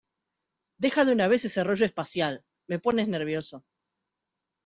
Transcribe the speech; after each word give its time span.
¡Deja 0.81 1.05
de 1.05 1.11
una 1.13 1.27
vez 1.27 1.45
ese 1.45 1.63
rollo 1.63 1.85
espacial! 1.85 2.43
Me 2.65 2.79
pone 2.79 3.05
nervioso. 3.05 3.63